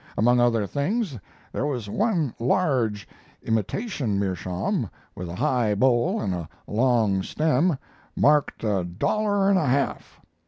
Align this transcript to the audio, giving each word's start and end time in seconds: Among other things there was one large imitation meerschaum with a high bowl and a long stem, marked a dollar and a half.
Among 0.17 0.39
other 0.39 0.65
things 0.65 1.15
there 1.53 1.67
was 1.67 1.87
one 1.87 2.33
large 2.39 3.07
imitation 3.43 4.17
meerschaum 4.17 4.89
with 5.13 5.29
a 5.29 5.35
high 5.35 5.75
bowl 5.75 6.19
and 6.19 6.33
a 6.33 6.49
long 6.65 7.21
stem, 7.21 7.77
marked 8.15 8.63
a 8.63 8.83
dollar 8.83 9.47
and 9.47 9.59
a 9.59 9.67
half. 9.67 10.19